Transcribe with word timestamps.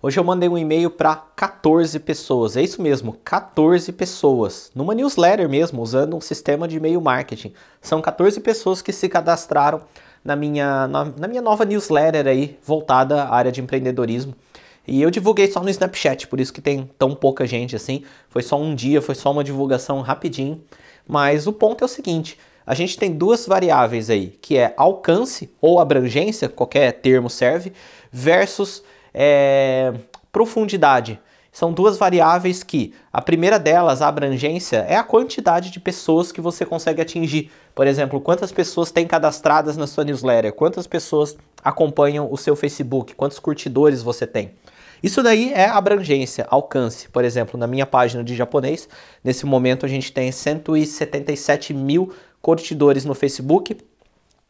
Hoje 0.00 0.16
eu 0.16 0.22
mandei 0.22 0.48
um 0.48 0.56
e-mail 0.56 0.90
para 0.90 1.16
14 1.16 1.98
pessoas, 1.98 2.56
é 2.56 2.62
isso 2.62 2.80
mesmo, 2.80 3.14
14 3.24 3.90
pessoas, 3.90 4.70
numa 4.72 4.94
newsletter 4.94 5.48
mesmo, 5.48 5.82
usando 5.82 6.16
um 6.16 6.20
sistema 6.20 6.68
de 6.68 6.76
e-mail 6.76 7.00
marketing. 7.00 7.52
São 7.82 8.00
14 8.00 8.38
pessoas 8.38 8.80
que 8.80 8.92
se 8.92 9.08
cadastraram 9.08 9.80
na 10.24 10.36
minha, 10.36 10.86
na, 10.86 11.04
na, 11.04 11.26
minha 11.26 11.42
nova 11.42 11.64
newsletter 11.64 12.28
aí, 12.28 12.56
voltada 12.62 13.24
à 13.24 13.34
área 13.34 13.50
de 13.50 13.60
empreendedorismo. 13.60 14.36
E 14.86 15.02
eu 15.02 15.10
divulguei 15.10 15.50
só 15.50 15.60
no 15.60 15.68
Snapchat, 15.68 16.28
por 16.28 16.38
isso 16.38 16.52
que 16.52 16.60
tem 16.60 16.88
tão 16.96 17.12
pouca 17.12 17.44
gente 17.44 17.74
assim. 17.74 18.04
Foi 18.28 18.44
só 18.44 18.56
um 18.56 18.76
dia, 18.76 19.02
foi 19.02 19.16
só 19.16 19.32
uma 19.32 19.42
divulgação 19.42 20.00
rapidinho. 20.00 20.62
Mas 21.08 21.48
o 21.48 21.52
ponto 21.52 21.82
é 21.82 21.86
o 21.86 21.88
seguinte: 21.88 22.38
a 22.64 22.72
gente 22.72 22.96
tem 22.96 23.12
duas 23.12 23.46
variáveis 23.46 24.10
aí, 24.10 24.38
que 24.40 24.56
é 24.58 24.74
alcance 24.76 25.50
ou 25.60 25.80
abrangência, 25.80 26.48
qualquer 26.48 26.92
termo 26.92 27.28
serve, 27.28 27.72
versus 28.12 28.84
é, 29.20 29.92
profundidade. 30.30 31.20
São 31.50 31.72
duas 31.72 31.98
variáveis 31.98 32.62
que 32.62 32.94
a 33.12 33.20
primeira 33.20 33.58
delas, 33.58 34.00
a 34.00 34.06
abrangência, 34.06 34.86
é 34.88 34.94
a 34.94 35.02
quantidade 35.02 35.72
de 35.72 35.80
pessoas 35.80 36.30
que 36.30 36.40
você 36.40 36.64
consegue 36.64 37.02
atingir. 37.02 37.50
Por 37.74 37.88
exemplo, 37.88 38.20
quantas 38.20 38.52
pessoas 38.52 38.92
tem 38.92 39.08
cadastradas 39.08 39.76
na 39.76 39.88
sua 39.88 40.04
newsletter, 40.04 40.52
quantas 40.52 40.86
pessoas 40.86 41.36
acompanham 41.64 42.28
o 42.30 42.36
seu 42.36 42.54
Facebook, 42.54 43.16
quantos 43.16 43.40
curtidores 43.40 44.02
você 44.02 44.24
tem. 44.24 44.52
Isso 45.02 45.20
daí 45.20 45.52
é 45.52 45.66
abrangência, 45.66 46.46
alcance. 46.48 47.08
Por 47.08 47.24
exemplo, 47.24 47.58
na 47.58 47.66
minha 47.66 47.86
página 47.86 48.22
de 48.22 48.36
japonês, 48.36 48.88
nesse 49.24 49.44
momento 49.44 49.84
a 49.84 49.88
gente 49.88 50.12
tem 50.12 50.30
177 50.30 51.74
mil 51.74 52.12
curtidores 52.40 53.04
no 53.04 53.14
Facebook, 53.14 53.76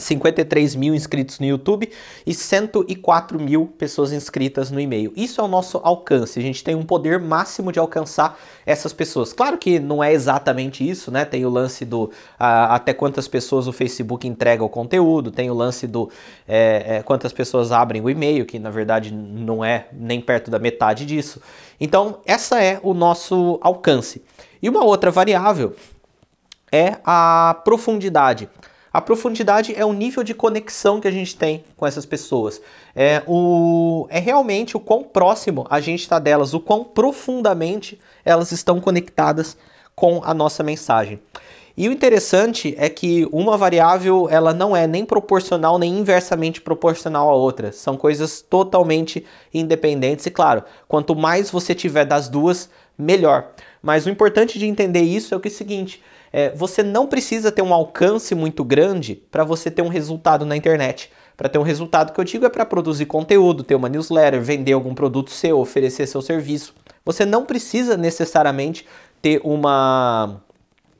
53 0.00 0.74
mil 0.74 0.94
inscritos 0.94 1.38
no 1.38 1.46
YouTube 1.46 1.90
e 2.26 2.34
104 2.34 3.38
mil 3.38 3.66
pessoas 3.66 4.12
inscritas 4.12 4.70
no 4.70 4.80
e-mail. 4.80 5.12
Isso 5.14 5.40
é 5.40 5.44
o 5.44 5.48
nosso 5.48 5.80
alcance. 5.84 6.38
A 6.38 6.42
gente 6.42 6.64
tem 6.64 6.74
um 6.74 6.82
poder 6.82 7.18
máximo 7.18 7.70
de 7.70 7.78
alcançar 7.78 8.38
essas 8.66 8.92
pessoas. 8.92 9.32
Claro 9.32 9.58
que 9.58 9.78
não 9.78 10.02
é 10.02 10.12
exatamente 10.12 10.88
isso, 10.88 11.10
né? 11.10 11.24
Tem 11.24 11.44
o 11.44 11.50
lance 11.50 11.84
do 11.84 12.04
uh, 12.04 12.10
até 12.38 12.92
quantas 12.92 13.28
pessoas 13.28 13.66
o 13.66 13.72
Facebook 13.72 14.26
entrega 14.26 14.64
o 14.64 14.68
conteúdo, 14.68 15.30
tem 15.30 15.50
o 15.50 15.54
lance 15.54 15.86
do 15.86 16.10
é, 16.48 16.96
é, 16.96 17.02
quantas 17.02 17.32
pessoas 17.32 17.72
abrem 17.72 18.02
o 18.02 18.10
e-mail, 18.10 18.44
que 18.46 18.58
na 18.58 18.70
verdade 18.70 19.12
não 19.12 19.64
é 19.64 19.86
nem 19.92 20.20
perto 20.20 20.50
da 20.50 20.58
metade 20.58 21.04
disso. 21.06 21.40
Então, 21.80 22.18
essa 22.26 22.62
é 22.62 22.78
o 22.82 22.92
nosso 22.92 23.58
alcance. 23.62 24.22
E 24.62 24.68
uma 24.68 24.84
outra 24.84 25.10
variável 25.10 25.74
é 26.70 26.98
a 27.04 27.60
profundidade. 27.64 28.48
A 28.92 29.00
profundidade 29.00 29.72
é 29.76 29.84
o 29.84 29.92
nível 29.92 30.24
de 30.24 30.34
conexão 30.34 31.00
que 31.00 31.06
a 31.06 31.12
gente 31.12 31.36
tem 31.36 31.64
com 31.76 31.86
essas 31.86 32.04
pessoas. 32.04 32.60
É, 32.94 33.22
o, 33.26 34.06
é 34.10 34.18
realmente 34.18 34.76
o 34.76 34.80
quão 34.80 35.04
próximo 35.04 35.64
a 35.70 35.80
gente 35.80 36.00
está 36.00 36.18
delas, 36.18 36.54
o 36.54 36.60
quão 36.60 36.82
profundamente 36.82 38.00
elas 38.24 38.50
estão 38.50 38.80
conectadas 38.80 39.56
com 39.94 40.20
a 40.24 40.34
nossa 40.34 40.62
mensagem. 40.64 41.20
E 41.76 41.88
o 41.88 41.92
interessante 41.92 42.74
é 42.76 42.88
que 42.88 43.28
uma 43.30 43.56
variável 43.56 44.28
ela 44.28 44.52
não 44.52 44.76
é 44.76 44.86
nem 44.86 45.04
proporcional 45.04 45.78
nem 45.78 45.98
inversamente 45.98 46.60
proporcional 46.60 47.30
à 47.30 47.34
outra. 47.34 47.70
São 47.70 47.96
coisas 47.96 48.42
totalmente 48.42 49.24
independentes 49.54 50.26
e 50.26 50.30
claro, 50.30 50.64
quanto 50.88 51.14
mais 51.14 51.50
você 51.50 51.74
tiver 51.74 52.04
das 52.04 52.28
duas, 52.28 52.68
melhor. 52.98 53.52
Mas 53.80 54.04
o 54.04 54.10
importante 54.10 54.58
de 54.58 54.66
entender 54.66 55.00
isso 55.00 55.32
é 55.32 55.36
o 55.36 55.40
que 55.40 55.48
é 55.48 55.50
o 55.50 55.54
seguinte: 55.54 56.02
é, 56.32 56.50
você 56.50 56.82
não 56.82 57.06
precisa 57.06 57.50
ter 57.50 57.62
um 57.62 57.74
alcance 57.74 58.34
muito 58.34 58.64
grande 58.64 59.22
para 59.30 59.44
você 59.44 59.70
ter 59.70 59.82
um 59.82 59.88
resultado 59.88 60.46
na 60.46 60.56
internet. 60.56 61.10
Para 61.36 61.48
ter 61.48 61.58
um 61.58 61.62
resultado 61.62 62.12
que 62.12 62.20
eu 62.20 62.24
digo 62.24 62.44
é 62.44 62.50
para 62.50 62.66
produzir 62.66 63.06
conteúdo, 63.06 63.64
ter 63.64 63.74
uma 63.74 63.88
newsletter, 63.88 64.40
vender 64.40 64.72
algum 64.72 64.94
produto 64.94 65.30
seu, 65.30 65.58
oferecer 65.58 66.06
seu 66.06 66.20
serviço. 66.20 66.74
Você 67.04 67.24
não 67.24 67.44
precisa 67.44 67.96
necessariamente 67.96 68.86
ter 69.22 69.40
uma 69.42 70.42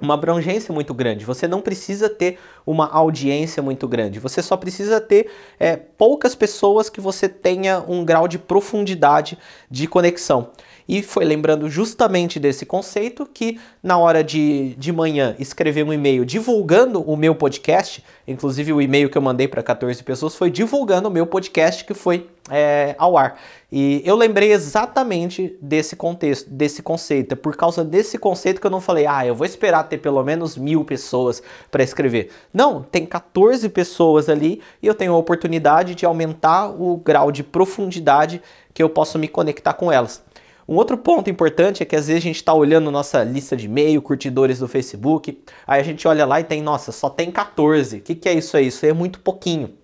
uma 0.00 0.14
abrangência 0.14 0.72
muito 0.74 0.92
grande. 0.92 1.24
Você 1.24 1.48
não 1.48 1.60
precisa 1.60 2.08
ter 2.08 2.38
uma 2.66 2.88
audiência 2.88 3.62
muito 3.62 3.86
grande. 3.86 4.18
Você 4.18 4.42
só 4.42 4.56
precisa 4.56 5.00
ter 5.00 5.30
é, 5.58 5.76
poucas 5.76 6.34
pessoas 6.34 6.90
que 6.90 7.00
você 7.00 7.28
tenha 7.28 7.82
um 7.86 8.04
grau 8.04 8.26
de 8.26 8.38
profundidade 8.38 9.38
de 9.70 9.86
conexão. 9.86 10.50
E 10.88 11.02
foi 11.02 11.24
lembrando 11.24 11.68
justamente 11.68 12.38
desse 12.38 12.64
conceito 12.64 13.26
que, 13.26 13.58
na 13.82 13.98
hora 13.98 14.22
de, 14.22 14.74
de 14.76 14.92
manhã, 14.92 15.34
escrever 15.38 15.84
um 15.84 15.92
e-mail 15.92 16.24
divulgando 16.24 17.02
o 17.02 17.16
meu 17.16 17.34
podcast, 17.34 18.04
inclusive 18.26 18.72
o 18.72 18.80
e-mail 18.80 19.10
que 19.10 19.18
eu 19.18 19.22
mandei 19.22 19.48
para 19.48 19.62
14 19.62 20.02
pessoas 20.04 20.36
foi 20.36 20.50
divulgando 20.50 21.08
o 21.08 21.10
meu 21.10 21.26
podcast 21.26 21.84
que 21.84 21.94
foi 21.94 22.28
é, 22.48 22.94
ao 22.98 23.16
ar. 23.16 23.38
E 23.70 24.00
eu 24.04 24.14
lembrei 24.14 24.52
exatamente 24.52 25.56
desse 25.60 25.96
contexto, 25.96 26.48
desse 26.48 26.82
conceito. 26.82 27.32
É 27.32 27.36
por 27.36 27.56
causa 27.56 27.84
desse 27.84 28.16
conceito 28.16 28.60
que 28.60 28.66
eu 28.66 28.70
não 28.70 28.80
falei, 28.80 29.06
ah, 29.06 29.26
eu 29.26 29.34
vou 29.34 29.44
esperar 29.44 29.82
ter 29.84 29.98
pelo 29.98 30.22
menos 30.22 30.56
mil 30.56 30.84
pessoas 30.84 31.42
para 31.68 31.82
escrever. 31.82 32.30
Não, 32.56 32.82
tem 32.82 33.04
14 33.04 33.68
pessoas 33.68 34.30
ali 34.30 34.62
e 34.82 34.86
eu 34.86 34.94
tenho 34.94 35.12
a 35.12 35.18
oportunidade 35.18 35.94
de 35.94 36.06
aumentar 36.06 36.70
o 36.70 36.96
grau 36.96 37.30
de 37.30 37.42
profundidade 37.42 38.40
que 38.72 38.82
eu 38.82 38.88
posso 38.88 39.18
me 39.18 39.28
conectar 39.28 39.74
com 39.74 39.92
elas. 39.92 40.24
Um 40.66 40.76
outro 40.76 40.96
ponto 40.96 41.28
importante 41.28 41.82
é 41.82 41.84
que 41.84 41.94
às 41.94 42.06
vezes 42.06 42.22
a 42.22 42.24
gente 42.24 42.36
está 42.36 42.54
olhando 42.54 42.90
nossa 42.90 43.22
lista 43.22 43.54
de 43.58 43.66
e-mail, 43.66 44.00
curtidores 44.00 44.60
do 44.60 44.66
Facebook, 44.66 45.38
aí 45.66 45.82
a 45.82 45.84
gente 45.84 46.08
olha 46.08 46.24
lá 46.24 46.40
e 46.40 46.44
tem, 46.44 46.62
nossa, 46.62 46.92
só 46.92 47.10
tem 47.10 47.30
14. 47.30 47.98
O 47.98 48.00
que, 48.00 48.14
que 48.14 48.26
é 48.26 48.32
isso 48.32 48.56
aí? 48.56 48.68
Isso 48.68 48.86
aí 48.86 48.90
é 48.90 48.94
muito 48.94 49.20
pouquinho. 49.20 49.74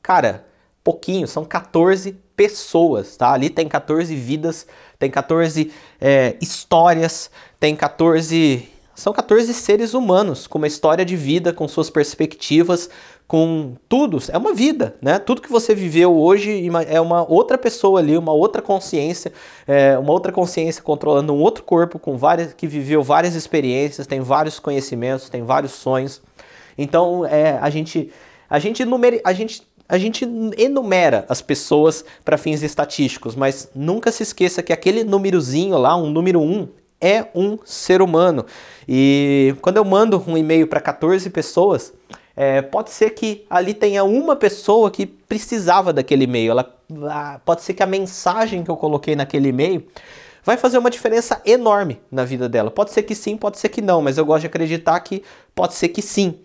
Cara, 0.00 0.46
pouquinho, 0.84 1.26
são 1.26 1.44
14 1.44 2.12
pessoas, 2.36 3.16
tá? 3.16 3.32
Ali 3.32 3.50
tem 3.50 3.66
14 3.66 4.14
vidas, 4.14 4.64
tem 4.96 5.10
14 5.10 5.72
é, 6.00 6.36
histórias, 6.40 7.32
tem 7.58 7.74
14 7.74 8.77
são 8.98 9.12
14 9.12 9.54
seres 9.54 9.94
humanos 9.94 10.48
com 10.48 10.58
uma 10.58 10.66
história 10.66 11.04
de 11.04 11.14
vida, 11.14 11.52
com 11.52 11.68
suas 11.68 11.88
perspectivas, 11.88 12.90
com 13.28 13.74
tudo. 13.88 14.18
É 14.28 14.36
uma 14.36 14.52
vida, 14.52 14.96
né? 15.00 15.20
Tudo 15.20 15.40
que 15.40 15.52
você 15.52 15.72
viveu 15.72 16.18
hoje 16.18 16.68
é 16.88 17.00
uma 17.00 17.22
outra 17.30 17.56
pessoa 17.56 18.00
ali, 18.00 18.18
uma 18.18 18.32
outra 18.32 18.60
consciência, 18.60 19.32
é 19.68 19.96
uma 19.96 20.10
outra 20.10 20.32
consciência 20.32 20.82
controlando 20.82 21.32
um 21.32 21.38
outro 21.38 21.62
corpo 21.62 21.96
com 21.96 22.16
várias 22.16 22.52
que 22.52 22.66
viveu 22.66 23.00
várias 23.00 23.36
experiências, 23.36 24.04
tem 24.04 24.20
vários 24.20 24.58
conhecimentos, 24.58 25.28
tem 25.28 25.44
vários 25.44 25.72
sonhos. 25.72 26.20
Então, 26.76 27.24
é, 27.24 27.56
a 27.60 27.70
gente 27.70 28.10
a 28.50 28.58
gente 28.58 28.84
numera, 28.84 29.20
a 29.24 29.32
gente 29.32 29.62
a 29.88 29.96
gente 29.96 30.24
enumera 30.58 31.24
as 31.28 31.40
pessoas 31.40 32.04
para 32.24 32.36
fins 32.36 32.62
estatísticos, 32.64 33.36
mas 33.36 33.70
nunca 33.74 34.10
se 34.10 34.24
esqueça 34.24 34.62
que 34.62 34.72
aquele 34.72 35.04
númerozinho 35.04 35.78
lá, 35.78 35.96
um 35.96 36.10
número 36.10 36.40
1, 36.40 36.44
um, 36.44 36.68
é 37.00 37.26
um 37.34 37.58
ser 37.64 38.02
humano. 38.02 38.44
E 38.88 39.54
quando 39.60 39.76
eu 39.76 39.84
mando 39.84 40.22
um 40.26 40.36
e-mail 40.36 40.66
para 40.66 40.80
14 40.80 41.28
pessoas, 41.30 41.92
é, 42.36 42.62
pode 42.62 42.90
ser 42.90 43.10
que 43.10 43.44
ali 43.50 43.74
tenha 43.74 44.04
uma 44.04 44.36
pessoa 44.36 44.90
que 44.90 45.06
precisava 45.06 45.92
daquele 45.92 46.24
e-mail. 46.24 46.52
Ela, 46.52 46.64
pode 47.44 47.62
ser 47.62 47.74
que 47.74 47.82
a 47.82 47.86
mensagem 47.86 48.62
que 48.62 48.70
eu 48.70 48.76
coloquei 48.76 49.16
naquele 49.16 49.48
e-mail 49.48 49.86
vai 50.44 50.56
fazer 50.56 50.78
uma 50.78 50.90
diferença 50.90 51.42
enorme 51.44 52.00
na 52.10 52.24
vida 52.24 52.48
dela. 52.48 52.70
Pode 52.70 52.92
ser 52.92 53.02
que 53.02 53.14
sim, 53.14 53.36
pode 53.36 53.58
ser 53.58 53.68
que 53.68 53.82
não, 53.82 54.00
mas 54.00 54.18
eu 54.18 54.24
gosto 54.24 54.42
de 54.42 54.46
acreditar 54.46 54.98
que 55.00 55.22
pode 55.54 55.74
ser 55.74 55.88
que 55.88 56.00
sim. 56.00 56.38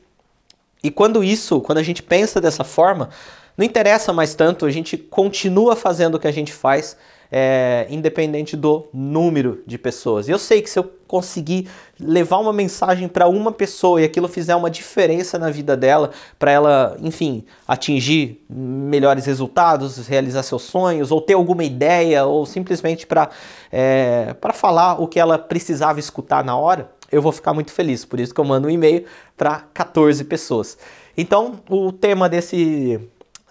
E 0.84 0.92
quando 0.92 1.24
isso, 1.24 1.62
quando 1.62 1.78
a 1.78 1.84
gente 1.84 2.04
pensa 2.04 2.42
dessa 2.42 2.64
forma, 2.64 3.10
não 3.58 3.66
interessa 3.66 4.12
mais 4.12 4.36
tanto, 4.36 4.66
a 4.66 4.72
gente 4.72 4.98
continua 4.98 5.76
fazendo 5.76 6.16
o 6.16 6.20
que 6.20 6.28
a 6.28 6.32
gente 6.34 6.52
faz, 6.52 6.98
é, 7.36 7.88
independente 7.90 8.56
do 8.56 8.86
número 8.94 9.64
de 9.66 9.80
pessoas. 9.80 10.30
Eu 10.30 10.38
sei 10.38 10.62
que 10.62 10.70
se 10.70 10.78
eu 10.78 10.84
conseguir 11.08 11.68
levar 12.00 12.38
uma 12.38 12.54
mensagem 12.54 13.08
para 13.08 13.28
uma 13.28 13.52
pessoa 13.52 14.00
e 14.00 14.04
aquilo 14.04 14.28
fizer 14.28 14.56
uma 14.56 14.70
diferença 14.70 15.40
na 15.40 15.50
vida 15.50 15.76
dela, 15.76 16.12
para 16.38 16.52
ela, 16.52 16.96
enfim, 17.02 17.44
atingir 17.68 18.46
melhores 18.48 19.26
resultados, 19.26 20.06
realizar 20.06 20.44
seus 20.44 20.62
sonhos, 20.62 21.12
ou 21.12 21.20
ter 21.20 21.34
alguma 21.34 21.64
ideia, 21.64 22.24
ou 22.24 22.46
simplesmente 22.46 23.08
para 23.08 23.30
é, 23.72 24.36
falar 24.54 25.02
o 25.02 25.08
que 25.08 25.20
ela 25.20 25.40
precisava 25.40 26.00
escutar 26.00 26.44
na 26.44 26.56
hora, 26.56 26.92
eu 27.12 27.22
vou 27.22 27.32
ficar 27.32 27.54
muito 27.54 27.72
feliz. 27.72 28.06
Por 28.06 28.20
isso 28.20 28.32
que 28.32 28.40
eu 28.40 28.46
mando 28.46 28.68
um 28.68 28.72
e-mail 28.72 29.06
para 29.36 29.62
14 29.74 30.24
pessoas. 30.24 30.78
Então, 31.16 31.60
o 31.70 31.92
tema 31.92 32.28
desse 32.28 33.00